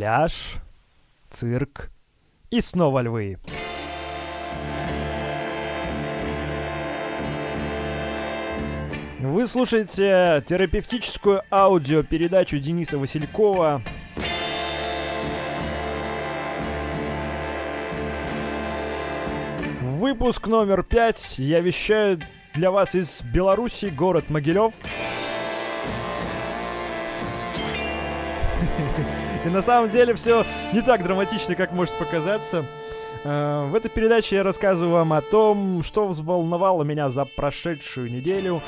[0.00, 0.54] пляж,
[1.28, 1.90] цирк
[2.48, 3.36] и снова львы.
[9.18, 13.82] Вы слушаете терапевтическую аудиопередачу Дениса Василькова
[19.82, 21.38] Выпуск номер пять.
[21.38, 22.22] Я вещаю
[22.54, 24.72] для вас из Беларуси, город Могилев.
[29.50, 32.64] На самом деле все не так драматично, как может показаться.
[33.24, 38.62] Э, в этой передаче я рассказываю вам о том, что взволновало меня за прошедшую неделю,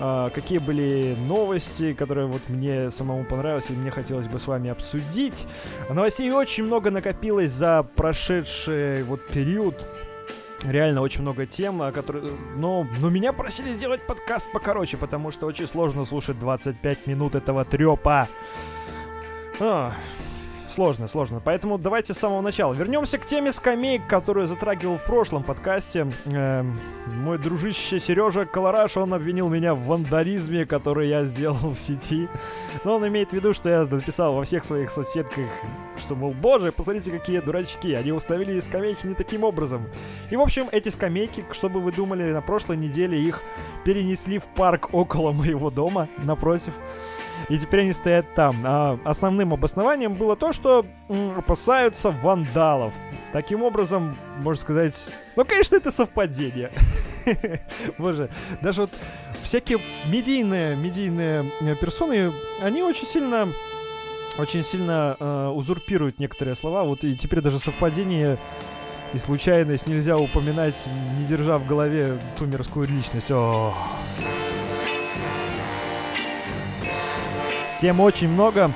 [0.00, 4.70] э, какие были новости, которые вот мне самому понравились и мне хотелось бы с вами
[4.70, 5.46] обсудить.
[5.90, 9.84] Новостей очень много накопилось за прошедший вот период,
[10.64, 12.32] Реально очень много тем, которые...
[12.56, 17.64] Но, но меня просили сделать подкаст покороче, потому что очень сложно слушать 25 минут этого
[17.64, 18.26] трепа.
[19.60, 19.92] А,
[20.68, 21.40] сложно, сложно.
[21.44, 22.72] Поэтому давайте с самого начала.
[22.72, 26.06] Вернемся к теме скамейк, которую затрагивал в прошлом подкасте.
[26.26, 26.64] Э,
[27.06, 32.28] мой дружище Сережа Колораш, он обвинил меня в вандализме, который я сделал в сети.
[32.84, 35.48] Но он имеет в виду, что я написал во всех своих соцсетках,
[35.96, 39.88] что, мол, боже, посмотрите, какие дурачки, они уставили скамейки не таким образом.
[40.30, 43.42] И, в общем, эти скамейки, чтобы вы думали, на прошлой неделе их
[43.84, 46.74] перенесли в парк около моего дома, напротив
[47.48, 48.56] и теперь они стоят там.
[48.64, 50.84] А основным обоснованием было то, что
[51.36, 52.94] опасаются вандалов.
[53.32, 54.94] Таким образом, можно сказать,
[55.36, 56.70] ну, конечно, это совпадение.
[57.98, 58.30] Боже,
[58.62, 58.90] даже вот
[59.42, 59.78] всякие
[60.10, 63.48] медийные, медийные э, персоны, они очень сильно
[64.38, 66.84] очень сильно э, узурпируют некоторые слова.
[66.84, 68.38] Вот и теперь даже совпадение
[69.12, 70.76] и случайность нельзя упоминать,
[71.18, 73.30] не держа в голове ту мирскую личность.
[73.30, 73.74] О.
[77.80, 78.72] Тем очень много.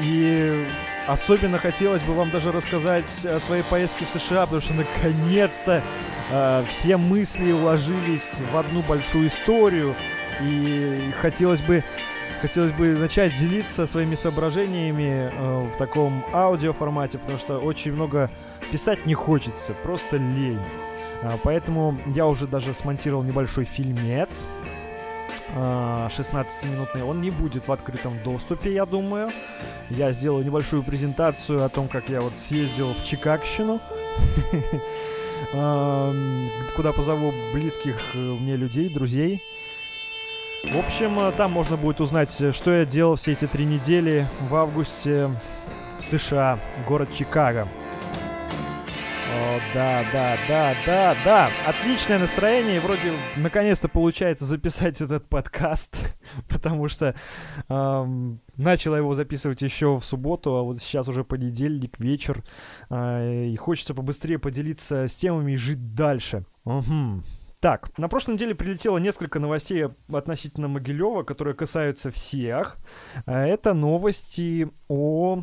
[0.00, 0.66] И
[1.06, 5.82] особенно хотелось бы вам даже рассказать о своей поездке в США, потому что наконец-то
[6.30, 9.94] э, все мысли уложились в одну большую историю.
[10.42, 11.82] И хотелось бы
[12.40, 18.30] хотелось бы начать делиться своими соображениями э, в таком аудиоформате, потому что очень много
[18.70, 20.60] писать не хочется, просто лень.
[21.42, 24.46] Поэтому я уже даже смонтировал небольшой фильмец,
[25.54, 29.30] 16-минутный, он не будет в открытом доступе, я думаю.
[29.90, 33.80] Я сделаю небольшую презентацию о том, как я вот съездил в Чикагщину,
[36.76, 39.40] куда позову близких э, мне людей, друзей.
[40.64, 44.54] В общем, э, там можно будет узнать, что я делал все эти три недели в
[44.54, 45.28] августе
[45.98, 47.68] в США, город Чикаго.
[49.74, 51.50] Да, да, да, да, да.
[51.66, 52.80] Отличное настроение.
[52.80, 55.96] Вроде наконец-то получается записать этот подкаст,
[56.48, 57.14] потому что
[57.68, 62.42] эм, начала его записывать еще в субботу, а вот сейчас уже понедельник, вечер.
[62.88, 66.46] Э, и хочется побыстрее поделиться с темами и жить дальше.
[66.64, 67.22] Угу.
[67.60, 72.76] Так, на прошлой неделе прилетело несколько новостей относительно Могилева, которые касаются всех.
[73.26, 75.42] А, это новости о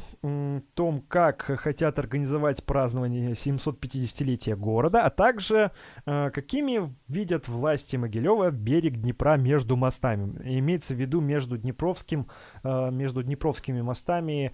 [0.75, 5.71] том, как хотят организовать празднование 750-летия города, а также
[6.05, 10.39] а, какими видят власти Могилева берег Днепра между мостами.
[10.59, 12.27] Имеется в виду между Днепровским,
[12.63, 14.53] а, между Днепровскими мостами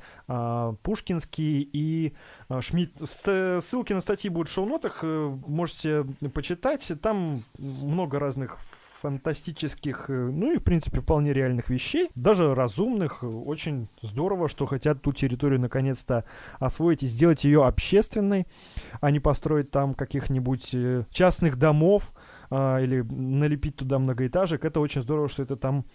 [0.82, 2.16] Пушкинский и
[2.60, 2.94] Шмидт.
[3.08, 6.92] Ссылки на статьи будут в шоу-нотах, э, можете почитать.
[7.02, 8.58] Там много разных
[9.02, 13.24] фантастических, э, ну и, в принципе, вполне реальных вещей, даже разумных.
[13.24, 16.24] Очень здорово, что хотят ту территорию наконец-то
[16.60, 18.46] освоить и сделать ее общественной,
[19.02, 22.14] а не построить там каких-нибудь э, частных домов
[22.52, 24.66] или налепить туда многоэтажек.
[24.66, 25.86] Это очень здорово, что это там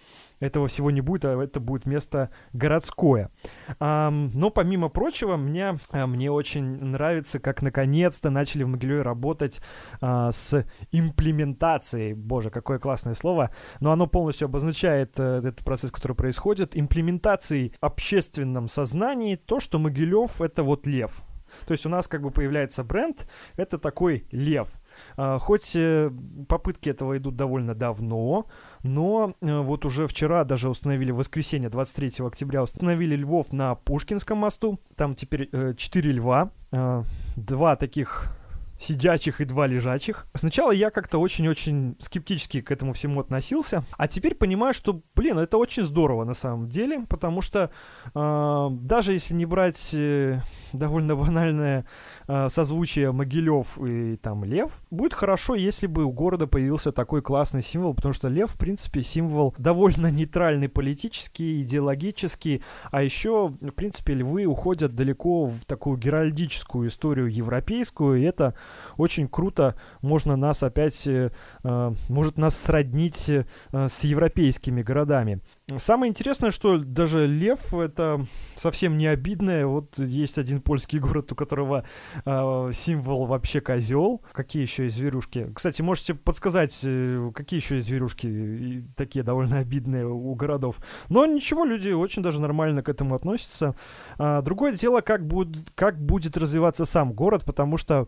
[0.41, 3.31] этого всего не будет, а это будет место городское.
[3.79, 9.61] А, но помимо прочего, мне, а, мне очень нравится, как наконец-то начали в Могилеве работать
[10.01, 12.15] а, с имплементацией.
[12.15, 13.51] Боже, какое классное слово.
[13.81, 16.77] Но оно полностью обозначает а, этот процесс, который происходит.
[16.77, 21.23] Имплементацией в общественном сознании то, что Могилев это вот лев.
[21.67, 23.27] То есть у нас как бы появляется бренд,
[23.57, 24.69] это такой лев.
[25.17, 26.11] А, хоть э,
[26.49, 28.47] попытки этого идут довольно давно,
[28.83, 34.39] но э, вот уже вчера даже установили, в воскресенье, 23 октября, установили львов на Пушкинском
[34.39, 34.81] мосту.
[34.97, 37.03] Там теперь э, 4 льва, э,
[37.37, 38.37] два таких
[38.79, 40.27] сидячих и два лежачих.
[40.35, 45.57] Сначала я как-то очень-очень скептически к этому всему относился, а теперь понимаю, что, блин, это
[45.57, 47.71] очень здорово на самом деле, потому что
[48.15, 49.91] э, даже если не брать...
[49.95, 50.41] Э,
[50.73, 51.87] довольно банальное
[52.29, 54.71] э, созвучие Могилев и там Лев.
[54.91, 59.03] Будет хорошо, если бы у города появился такой классный символ, потому что Лев, в принципе,
[59.03, 66.89] символ довольно нейтральный политический, идеологический, а еще, в принципе, львы уходят далеко в такую геральдическую
[66.89, 68.55] историю европейскую, и это
[68.97, 71.31] очень круто, можно нас опять, э,
[71.65, 75.41] э может нас сроднить э, с европейскими городами.
[75.79, 78.25] Самое интересное, что даже лев это
[78.55, 79.67] совсем не обидное.
[79.67, 81.85] Вот есть один польский город, у которого
[82.25, 84.23] э, символ вообще козел.
[84.31, 85.51] Какие еще есть зверюшки?
[85.53, 90.77] Кстати, можете подсказать, э, какие еще есть зверюшки и такие довольно обидные у городов.
[91.09, 93.75] Но ничего, люди очень даже нормально к этому относятся.
[94.19, 98.07] А, другое дело, как, будет, как будет развиваться сам город, потому что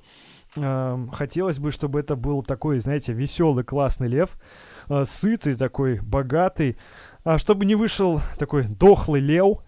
[0.55, 4.39] э, хотелось бы, чтобы это был такой, знаете, веселый, классный лев,
[4.89, 6.77] э, сытый такой, богатый
[7.29, 9.59] а, чтобы не вышел такой дохлый лев,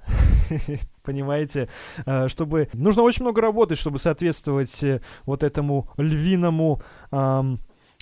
[1.02, 1.68] понимаете,
[2.06, 2.70] а, чтобы...
[2.72, 6.80] Нужно очень много работать, чтобы соответствовать э, вот этому львиному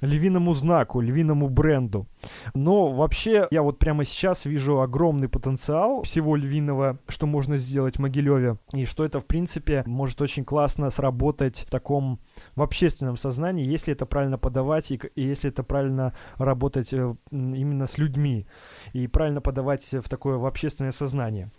[0.00, 2.06] львиному знаку, львиному бренду.
[2.54, 8.00] Но вообще я вот прямо сейчас вижу огромный потенциал всего львиного, что можно сделать в
[8.00, 12.20] Могилеве, и что это в принципе может очень классно сработать в таком
[12.54, 17.86] в общественном сознании, если это правильно подавать и, и если это правильно работать э, именно
[17.86, 18.46] с людьми
[18.92, 21.50] и правильно подавать в такое в общественное сознание.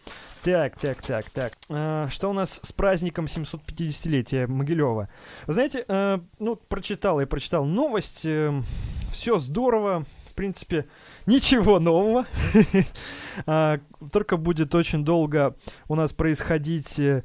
[0.44, 1.54] Так, так, так, так.
[1.70, 5.10] А, что у нас с праздником 750-летия Могилева?
[5.48, 8.26] Знаете, а, ну, прочитал и прочитал новость.
[8.26, 8.62] Э,
[9.12, 10.06] все здорово.
[10.40, 10.86] Принципе,
[11.26, 12.24] ничего нового.
[13.46, 13.80] а,
[14.14, 15.58] только будет очень долго
[15.90, 17.24] у нас происходить, э,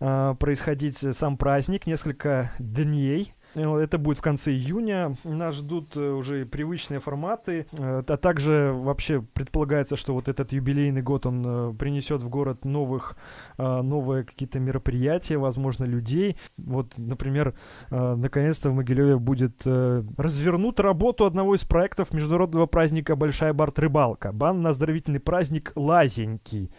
[0.00, 3.32] происходить сам праздник, несколько дней.
[3.54, 5.14] Э, это будет в конце июня.
[5.24, 7.66] Нас ждут э, уже привычные форматы.
[7.72, 13.16] Э, а также вообще предполагается, что вот этот юбилейный год, он принесет в город новых,
[13.58, 16.36] новые какие-то мероприятия, возможно, людей.
[16.56, 17.54] Вот, например,
[17.90, 24.32] наконец-то в Могилеве будет развернут работу одного из проектов международного праздника «Большая барт-рыбалка».
[24.32, 26.70] Банно-оздоровительный праздник «Лазенький».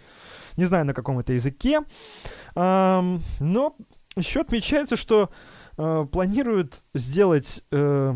[0.58, 1.82] Не знаю, на каком это языке.
[2.56, 3.76] Но
[4.16, 5.30] еще отмечается, что
[5.80, 8.16] э, планируют сделать э,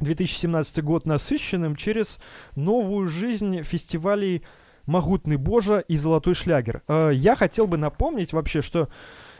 [0.00, 2.18] 2017 год насыщенным через
[2.56, 4.44] новую жизнь фестивалей
[4.86, 6.82] «Могутный Божа» и «Золотой шлягер».
[6.88, 8.88] Э, я хотел бы напомнить вообще, что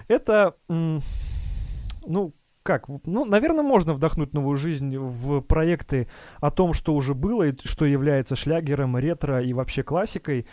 [0.08, 2.34] это, ну,
[2.64, 2.88] как?
[3.04, 6.08] Ну, наверное, можно вдохнуть новую жизнь в проекты
[6.40, 10.46] о том, что уже было и что является шлягером, ретро и вообще классикой,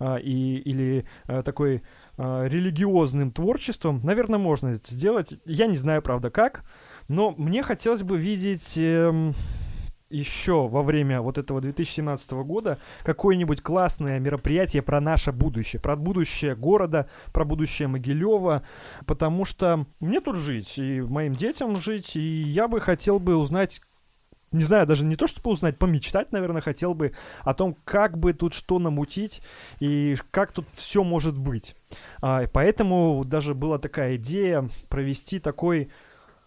[0.00, 1.82] э, и, или э, такой
[2.16, 5.38] э, религиозным творчеством, наверное, можно это сделать.
[5.44, 6.64] Я не знаю, правда, как,
[7.08, 8.74] но мне хотелось бы видеть...
[8.76, 9.32] Э,
[10.12, 16.54] еще во время вот этого 2017 года какое-нибудь классное мероприятие про наше будущее, про будущее
[16.54, 18.62] города, про будущее Могилева,
[19.06, 23.80] потому что мне тут жить, и моим детям жить, и я бы хотел бы узнать,
[24.52, 27.12] не знаю, даже не то, чтобы узнать, помечтать, наверное, хотел бы
[27.42, 29.42] о том, как бы тут что намутить
[29.80, 31.74] и как тут все может быть.
[32.20, 35.90] А, поэтому даже была такая идея провести такой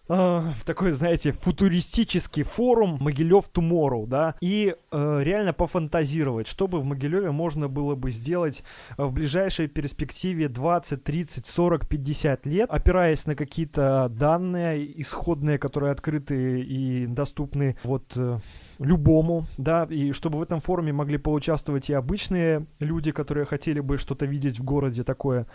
[0.07, 6.79] э, в такой, знаете, футуристический форум Могилев Tomorrow, да, и э, реально пофантазировать, что бы
[6.79, 8.63] в Могилеве можно было бы сделать
[8.97, 16.61] в ближайшей перспективе 20, 30, 40, 50 лет, опираясь на какие-то данные исходные, которые открыты
[16.61, 18.39] и доступны вот э,
[18.79, 23.97] любому, да, и чтобы в этом форуме могли поучаствовать и обычные люди, которые хотели бы
[23.97, 25.47] что-то видеть в городе такое,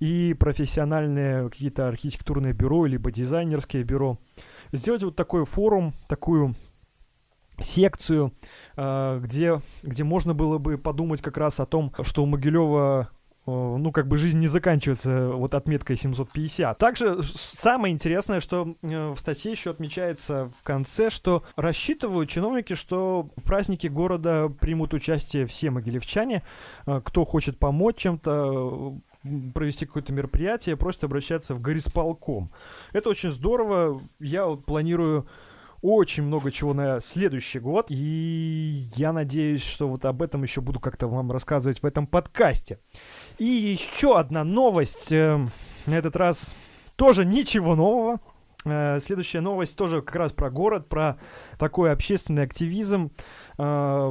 [0.00, 4.18] и профессиональные какие-то архитектурные бюро, либо дизайнерские бюро.
[4.72, 6.54] Сделать вот такой форум, такую
[7.62, 8.32] секцию,
[8.76, 13.10] э, где, где можно было бы подумать как раз о том, что у Могилева
[13.46, 16.78] э, ну, как бы жизнь не заканчивается вот отметкой 750.
[16.78, 23.28] Также самое интересное, что э, в статье еще отмечается в конце, что рассчитывают чиновники, что
[23.36, 26.42] в празднике города примут участие все могилевчане,
[26.86, 28.98] кто хочет помочь чем-то,
[29.54, 32.50] провести какое-то мероприятие, просто обращаться в горисполком.
[32.92, 34.02] Это очень здорово.
[34.18, 35.26] Я вот планирую
[35.82, 37.86] очень много чего на следующий год.
[37.88, 42.78] И я надеюсь, что вот об этом еще буду как-то вам рассказывать в этом подкасте.
[43.38, 45.12] И еще одна новость.
[45.12, 45.46] Э,
[45.86, 46.54] на этот раз
[46.96, 48.20] тоже ничего нового.
[48.64, 51.18] Э, следующая новость тоже как раз про город, про
[51.58, 53.10] такой общественный активизм.
[53.62, 54.10] А,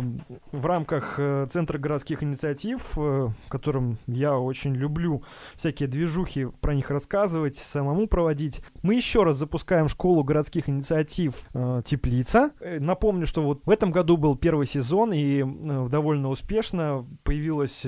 [0.51, 5.24] в рамках э, Центра городских инициатив, э, в котором я очень люблю
[5.56, 8.62] всякие движухи, про них рассказывать, самому проводить.
[8.84, 12.51] Мы еще раз запускаем школу городских инициатив э, Теплица.
[12.62, 15.44] Напомню, что вот в этом году был первый сезон, и
[15.89, 17.88] довольно успешно появилось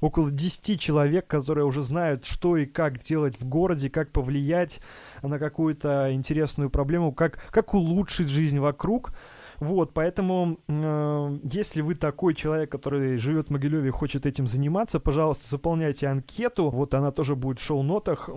[0.00, 4.80] около 10 человек, которые уже знают, что и как делать в городе, как повлиять
[5.20, 9.12] на какую-то интересную проблему, как, как улучшить жизнь вокруг.
[9.62, 14.98] Вот, поэтому, э, если вы такой человек, который живет в Могилеве и хочет этим заниматься,
[14.98, 16.68] пожалуйста, заполняйте анкету.
[16.68, 18.28] Вот она тоже будет в шоу-нотах.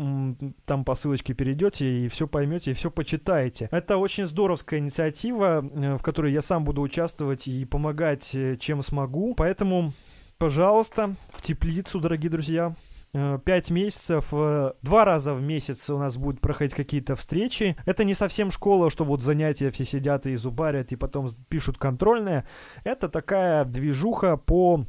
[0.66, 3.70] Там по ссылочке перейдете и все поймете, и все почитаете.
[3.72, 8.84] Это очень здоровская инициатива, э, в которой я сам буду участвовать и помогать, э, чем
[8.84, 9.34] смогу.
[9.34, 9.94] Поэтому,
[10.38, 12.76] пожалуйста, в теплицу, дорогие друзья.
[13.18, 17.78] Э, пять месяцев, э, два раза в месяц у нас будут проходить какие-то встречи.
[17.86, 22.46] Это не совсем школа, что вот занятия все сидят и зубарят, и потом пишут контрольные.
[22.84, 24.86] Это такая движуха по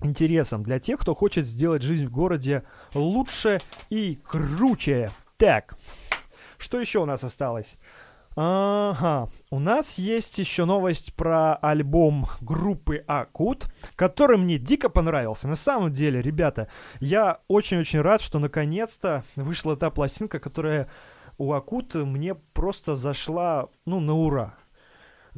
[0.00, 2.62] интересам для тех, кто хочет сделать жизнь в городе
[2.94, 3.58] лучше
[3.90, 5.10] и круче.
[5.36, 5.74] Так,
[6.58, 7.76] что еще у нас осталось?
[8.40, 13.66] Ага, у нас есть еще новость про альбом группы Акут,
[13.96, 15.48] который мне дико понравился.
[15.48, 16.68] На самом деле, ребята,
[17.00, 20.88] я очень-очень рад, что наконец-то вышла та пластинка, которая
[21.36, 24.54] у Акут мне просто зашла, ну, на ура.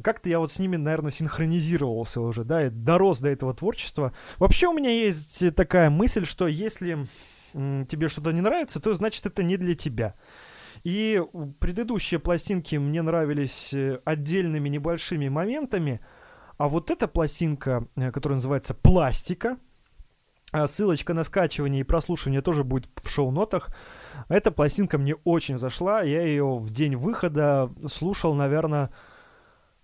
[0.03, 4.13] Как-то я вот с ними, наверное, синхронизировался уже, да, и дорос до этого творчества.
[4.37, 7.07] Вообще у меня есть такая мысль, что если
[7.53, 10.13] тебе что-то не нравится, то значит это не для тебя.
[10.83, 11.21] И
[11.59, 16.01] предыдущие пластинки мне нравились э, отдельными небольшими моментами,
[16.57, 19.57] а вот эта пластинка, э, которая называется «Пластика»,
[20.51, 23.69] а ссылочка на скачивание и прослушивание тоже будет в шоу-нотах.
[24.27, 26.01] Эта пластинка мне очень зашла.
[26.01, 28.91] Я ее в день выхода слушал, наверное,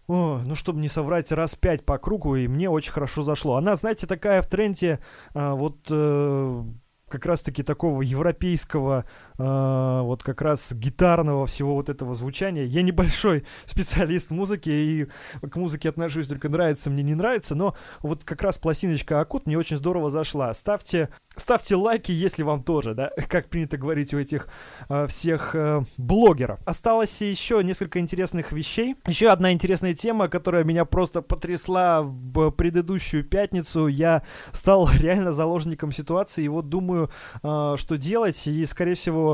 [0.08, 3.56] о, ну, чтобы не соврать, раз пять по кругу, и мне очень хорошо зашло.
[3.56, 5.00] Она, знаете, такая в тренде,
[5.34, 6.64] а, вот э,
[7.10, 9.06] как раз-таки такого европейского
[9.38, 12.64] э, вот как раз гитарного всего вот этого звучания.
[12.64, 15.08] Я небольшой специалист в музыке и
[15.42, 19.58] к музыке отношусь только нравится мне, не нравится, но вот как раз пластиночка Акут мне
[19.58, 20.54] очень здорово зашла.
[20.54, 24.48] Ставьте, ставьте лайки, если вам тоже, да, как принято говорить у этих
[24.90, 26.60] э, всех э, блогеров.
[26.66, 28.96] Осталось еще несколько интересных вещей.
[29.06, 33.88] Еще одна интересная тема, которая меня просто потрясла в предыдущую пятницу.
[33.88, 37.10] Я стал реально заложником ситуации и вот думаю,
[37.44, 39.27] э, что делать, и скорее всего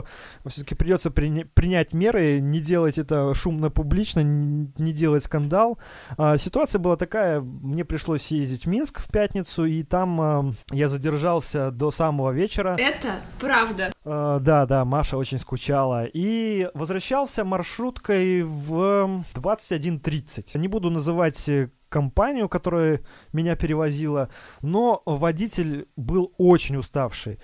[0.46, 5.78] все-таки придется при, принять меры, не делать это шумно, публично, не делать скандал.
[6.18, 10.88] А, ситуация была такая, мне пришлось ездить в Минск в пятницу, и там а, я
[10.90, 12.76] задержался до самого вечера.
[12.80, 13.92] Это правда.
[14.06, 16.06] А, да, да, Маша очень скучала.
[16.06, 20.58] И возвращался маршруткой в 21.30.
[20.58, 23.02] Не буду называть э, компанию, которая
[23.34, 24.30] меня перевозила,
[24.62, 27.40] но водитель был очень уставший.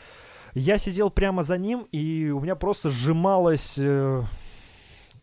[0.53, 4.24] Я сидел прямо за ним, и у меня просто сжималось э,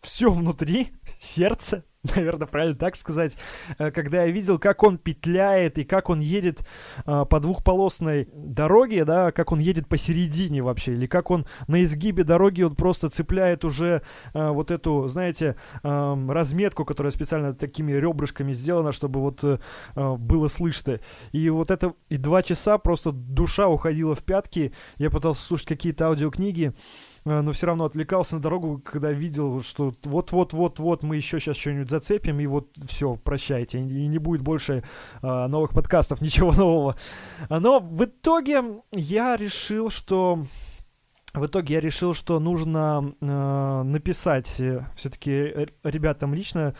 [0.00, 1.84] все внутри, сердце,
[2.16, 3.36] наверное, правильно так сказать,
[3.78, 6.66] э, когда я видел, как он петляет и как он едет
[7.06, 12.24] э, по двухполосной дороге, да, как он едет посередине вообще, или как он на изгибе
[12.24, 14.02] дороги он просто цепляет уже
[14.34, 19.58] э, вот эту, знаете, разметку, которая специально такими ребрышками сделана, чтобы вот э,
[19.94, 21.00] было слышно.
[21.32, 26.06] И вот это, и два часа просто душа уходила в пятки, я пытался слушать какие-то
[26.06, 26.74] аудиокниги,
[27.26, 32.38] но все равно отвлекался на дорогу, когда видел, что вот-вот-вот-вот мы еще сейчас что-нибудь зацепим,
[32.38, 34.84] и вот все, прощайте, и не будет больше
[35.22, 36.96] э, новых подкастов, ничего нового.
[37.50, 40.40] Но в итоге я решил, что
[41.34, 46.76] в итоге я решил, что нужно э, написать э, все-таки ребятам лично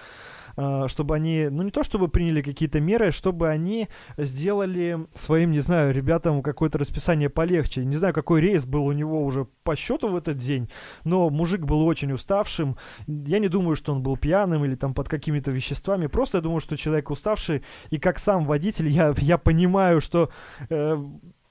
[0.57, 5.93] чтобы они, ну не то чтобы приняли какие-то меры, чтобы они сделали своим, не знаю,
[5.93, 7.85] ребятам какое-то расписание полегче.
[7.85, 10.71] Не знаю, какой рейс был у него уже по счету в этот день,
[11.05, 12.77] но мужик был очень уставшим.
[13.07, 16.07] Я не думаю, что он был пьяным или там под какими-то веществами.
[16.07, 20.31] Просто я думаю, что человек уставший, и как сам водитель я, я понимаю, что
[20.69, 20.97] э,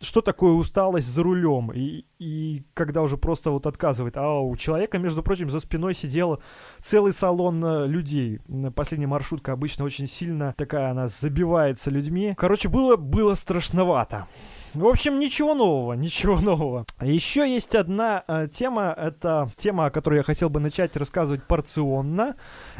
[0.01, 4.17] что такое усталость за рулем, и, и когда уже просто вот отказывает.
[4.17, 6.41] А у человека, между прочим, за спиной сидел
[6.81, 8.39] целый салон э, людей.
[8.75, 12.33] Последняя маршрутка обычно очень сильно такая, она забивается людьми.
[12.37, 14.27] Короче, было, было страшновато.
[14.73, 16.85] В общем, ничего нового, ничего нового.
[17.01, 22.35] Еще есть одна э, тема, это тема, о которой я хотел бы начать рассказывать порционно.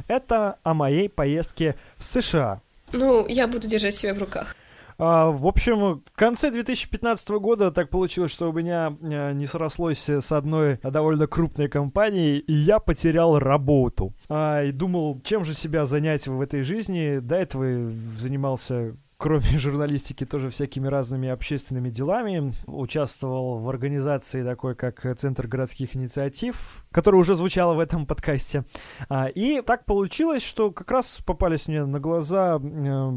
[0.07, 2.62] Это о моей поездке в США.
[2.93, 4.55] Ну, я буду держать себя в руках.
[4.97, 10.09] А, в общем, в конце 2015 года так получилось, что у меня а, не срослось
[10.09, 14.13] с одной довольно крупной компанией, и я потерял работу.
[14.29, 17.19] А, и думал, чем же себя занять в этой жизни.
[17.19, 17.87] До этого
[18.17, 22.53] занимался кроме журналистики, тоже всякими разными общественными делами.
[22.67, 28.65] Участвовал в организации такой, как Центр городских инициатив, которая уже звучала в этом подкасте.
[29.09, 33.11] А, и так получилось, что как раз попались мне на глаза э,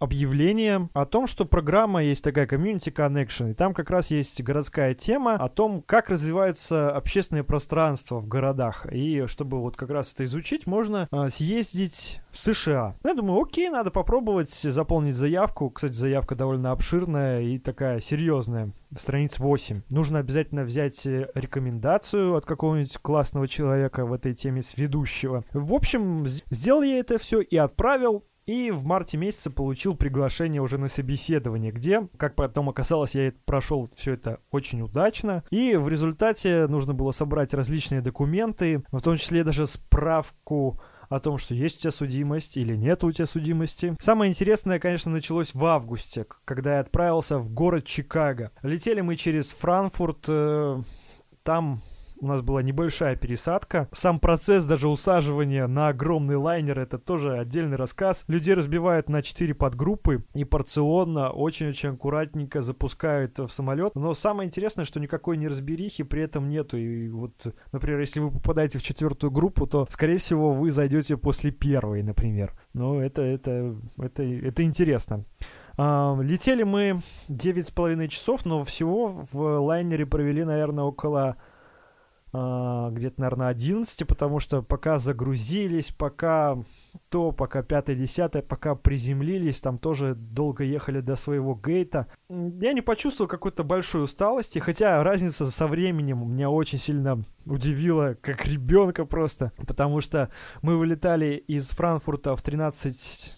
[0.00, 4.94] объявление о том, что программа есть такая Community Connection, и там как раз есть городская
[4.94, 8.86] тема о том, как развиваются общественные пространства в городах.
[8.90, 12.96] И чтобы вот как раз это изучить, можно а, съездить в США.
[13.04, 15.70] Я думаю, окей, надо попробовать заполнить заявку.
[15.70, 18.72] Кстати, заявка довольно обширная и такая серьезная.
[18.96, 19.82] Страниц 8.
[19.88, 25.44] Нужно обязательно взять э, рекомендацию от какого-нибудь классного человека в этой теме с ведущего.
[25.52, 28.24] В общем, сделал я это все и отправил.
[28.50, 33.88] И в марте месяце получил приглашение уже на собеседование, где, как потом оказалось, я прошел
[33.94, 35.44] все это очень удачно.
[35.50, 41.38] И в результате нужно было собрать различные документы, в том числе даже справку о том,
[41.38, 43.94] что есть у тебя судимость или нет у тебя судимости.
[44.00, 48.50] Самое интересное, конечно, началось в августе, когда я отправился в город Чикаго.
[48.62, 50.80] Летели мы через Франкфурт, э,
[51.44, 51.78] там
[52.20, 53.88] у нас была небольшая пересадка.
[53.92, 58.24] Сам процесс даже усаживания на огромный лайнер это тоже отдельный рассказ.
[58.28, 63.94] Людей разбивают на 4 подгруппы и порционно, очень-очень аккуратненько запускают в самолет.
[63.94, 66.76] Но самое интересное, что никакой неразберихи при этом нету.
[66.76, 71.50] И вот, например, если вы попадаете в четвертую группу, то, скорее всего, вы зайдете после
[71.50, 72.54] первой, например.
[72.74, 75.24] Но это, это, это, это интересно.
[75.76, 76.96] Uh, летели мы
[77.28, 81.36] 9,5 часов, но всего в лайнере провели, наверное, около
[82.32, 86.58] где-то, наверное, 11, потому что пока загрузились, пока
[87.08, 92.06] то, пока 5-10, пока приземлились, там тоже долго ехали до своего гейта.
[92.28, 98.46] Я не почувствовал какой-то большой усталости, хотя разница со временем меня очень сильно удивила, как
[98.46, 100.30] ребенка просто, потому что
[100.62, 103.32] мы вылетали из Франкфурта в 13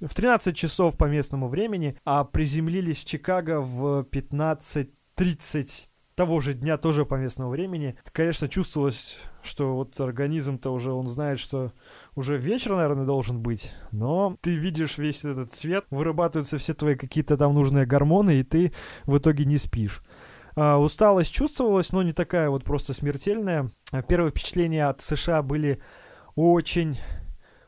[0.00, 6.78] в 13 часов по местному времени, а приземлились в Чикаго в 15.30 того же дня,
[6.78, 7.94] тоже по местному времени.
[8.12, 11.72] Конечно, чувствовалось, что вот организм-то уже, он знает, что
[12.16, 17.36] уже вечер, наверное, должен быть, но ты видишь весь этот цвет, вырабатываются все твои какие-то
[17.36, 18.72] там нужные гормоны, и ты
[19.04, 20.02] в итоге не спишь.
[20.56, 23.70] А, усталость чувствовалась, но не такая вот просто смертельная.
[24.08, 25.80] Первые впечатления от США были
[26.34, 26.96] очень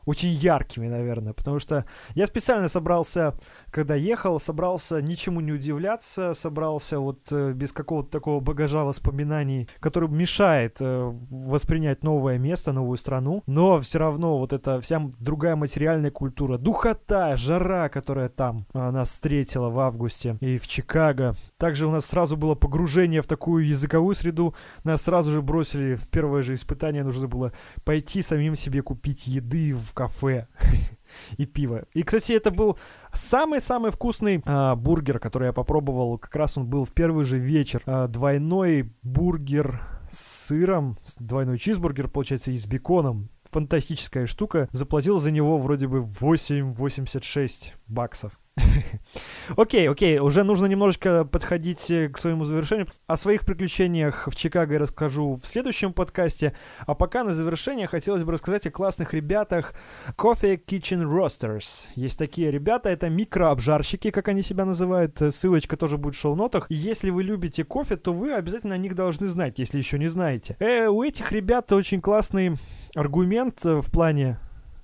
[0.05, 3.35] очень яркими, наверное, потому что я специально собрался,
[3.71, 10.09] когда ехал, собрался ничему не удивляться, собрался вот э, без какого-то такого багажа воспоминаний, который
[10.09, 16.11] мешает э, воспринять новое место, новую страну, но все равно вот эта вся другая материальная
[16.11, 21.33] культура, духота, жара, которая там э, нас встретила в августе и в Чикаго.
[21.57, 26.07] Также у нас сразу было погружение в такую языковую среду, нас сразу же бросили в
[26.09, 27.53] первое же испытание, нужно было
[27.83, 30.47] пойти самим себе купить еды в кафе
[31.37, 31.85] и пиво.
[31.93, 32.77] И, кстати, это был
[33.13, 36.17] самый-самый вкусный а, бургер, который я попробовал.
[36.17, 37.81] Как раз он был в первый же вечер.
[37.85, 43.29] А, двойной бургер с сыром, двойной чизбургер, получается, и с беконом.
[43.51, 44.69] Фантастическая штука.
[44.71, 48.39] Заплатил за него вроде бы 8,86 баксов.
[49.57, 52.87] Окей, окей, уже нужно немножечко подходить э, к своему завершению.
[53.07, 56.55] О своих приключениях в Чикаго я расскажу в следующем подкасте.
[56.85, 59.73] А пока на завершение хотелось бы рассказать о классных ребятах
[60.15, 61.87] Coffee Kitchen Roasters.
[61.95, 65.19] Есть такие ребята, это микрообжарщики, как они себя называют.
[65.31, 66.67] Ссылочка тоже будет в шоу-нотах.
[66.69, 70.55] Если вы любите кофе, то вы обязательно о них должны знать, если еще не знаете.
[70.59, 72.53] Э, у этих ребят очень классный
[72.95, 74.39] аргумент э, в плане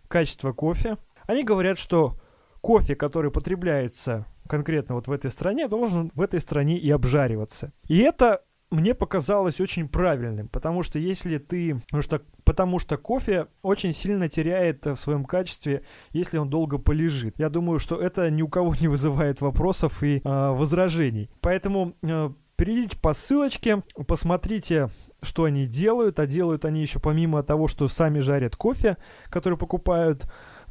[0.07, 0.97] качества кофе.
[1.27, 2.17] Они говорят, что
[2.65, 7.71] кофе, который потребляется конкретно вот в этой стране, должен в этой стране и обжариваться.
[7.87, 13.49] И это мне показалось очень правильным, потому что если ты, потому что, потому что кофе
[13.61, 17.35] очень сильно теряет в своем качестве, если он долго полежит.
[17.37, 21.29] Я думаю, что это ни у кого не вызывает вопросов и э, возражений.
[21.41, 24.87] Поэтому э, Перейдите по ссылочке, посмотрите,
[25.21, 28.95] что они делают, а делают они еще помимо того, что сами жарят кофе,
[29.29, 30.25] который покупают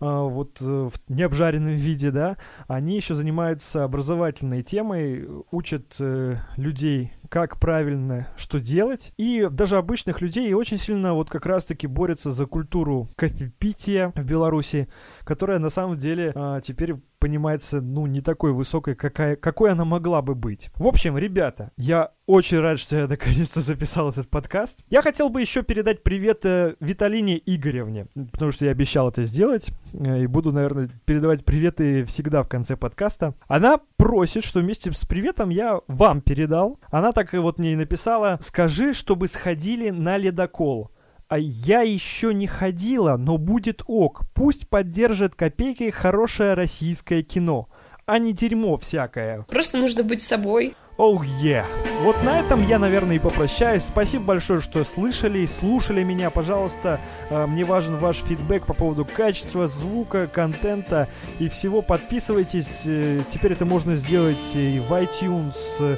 [0.05, 2.37] вот э, в необжаренном виде, да,
[2.69, 10.21] они еще занимаются образовательной темой, учат э, людей, как правильно что делать, и даже обычных
[10.21, 14.89] людей очень сильно вот как раз-таки борются за культуру кофепития в Беларуси,
[15.25, 20.21] которая на самом деле а, теперь понимается, ну, не такой высокой, какая, какой она могла
[20.21, 20.69] бы быть.
[20.75, 24.81] В общем, ребята, я очень рад, что я наконец-то записал этот подкаст.
[24.91, 29.71] Я хотел бы еще передать привет э, Виталине Игоревне, потому что я обещал это сделать,
[29.95, 33.35] э, и буду, наверное, передавать приветы всегда в конце подкаста.
[33.47, 36.79] Она просит, что вместе с приветом я вам передал.
[36.91, 40.91] Она так и вот мне и написала, скажи, чтобы сходили на ледокол.
[41.29, 44.23] А я еще не ходила, но будет ок.
[44.35, 47.69] Пусть поддержит копейки хорошее российское кино,
[48.07, 49.43] а не дерьмо всякое.
[49.49, 50.75] Просто нужно быть собой.
[50.97, 51.65] Оу, oh, yeah.
[52.03, 53.83] Вот на этом я, наверное, и попрощаюсь.
[53.83, 56.31] Спасибо большое, что слышали и слушали меня.
[56.31, 61.09] Пожалуйста, э, мне важен ваш фидбэк по поводу качества звука, контента
[61.41, 61.83] и всего.
[61.83, 62.83] Подписывайтесь.
[62.85, 65.97] Э, теперь это можно сделать и в iTunes, э,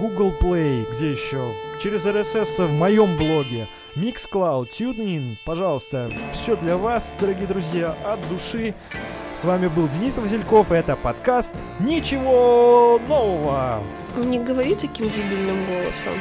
[0.00, 1.40] Google Play, где еще?
[1.82, 3.68] Через RSS в моем блоге.
[3.96, 8.74] Mixcloud, TuneIn, пожалуйста, все для вас, дорогие друзья, от души.
[9.34, 13.82] С вами был Денис Васильков, и это подкаст «Ничего нового».
[14.16, 16.12] Не говори таким дебильным голосом.